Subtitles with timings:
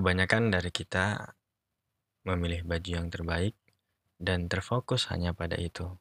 [0.00, 1.36] Kebanyakan dari kita
[2.24, 3.52] memilih baju yang terbaik
[4.16, 5.92] dan terfokus hanya pada itu.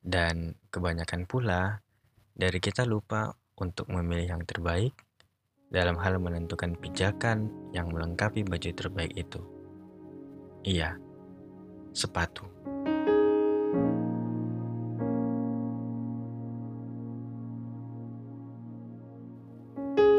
[0.00, 1.84] Dan kebanyakan pula
[2.32, 4.96] dari kita lupa untuk memilih yang terbaik
[5.68, 9.44] dalam hal menentukan pijakan yang melengkapi baju terbaik itu.
[10.64, 10.96] Iya,
[11.92, 12.48] sepatu.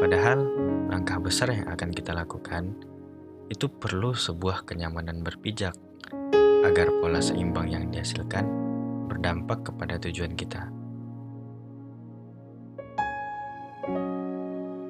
[0.02, 0.42] Padahal
[0.90, 2.74] langkah besar yang akan kita lakukan
[3.54, 5.78] itu perlu sebuah kenyamanan berpijak
[6.66, 8.42] agar pola seimbang yang dihasilkan
[9.06, 10.66] berdampak kepada tujuan kita.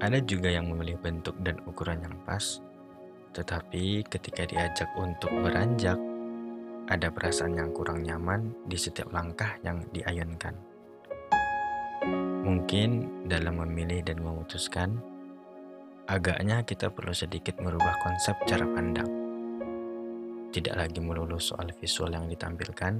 [0.01, 2.65] Ada juga yang memilih bentuk dan ukuran yang pas,
[3.37, 6.01] tetapi ketika diajak untuk beranjak,
[6.89, 10.72] ada perasaan yang kurang nyaman di setiap langkah yang diayunkan.
[12.43, 14.99] Mungkin dalam memilih dan memutuskan,
[16.11, 19.07] agaknya kita perlu sedikit merubah konsep cara pandang.
[20.51, 22.99] Tidak lagi melulu soal visual yang ditampilkan,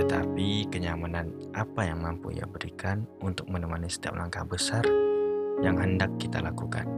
[0.00, 4.88] tetapi kenyamanan apa yang mampu ia berikan untuk menemani setiap langkah besar
[5.60, 6.88] yang hendak kita lakukan.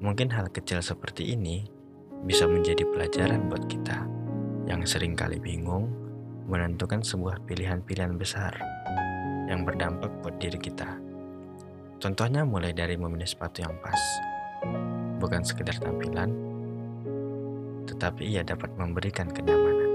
[0.00, 1.77] Mungkin hal kecil seperti ini
[2.26, 4.06] bisa menjadi pelajaran buat kita
[4.66, 5.88] yang sering kali bingung
[6.48, 8.56] menentukan sebuah pilihan-pilihan besar
[9.48, 10.96] yang berdampak buat diri kita.
[11.98, 13.98] Contohnya mulai dari memilih sepatu yang pas,
[15.18, 16.30] bukan sekedar tampilan,
[17.90, 19.90] tetapi ia dapat memberikan kenyamanan.